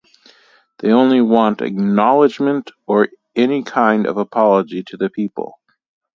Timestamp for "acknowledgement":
1.61-2.71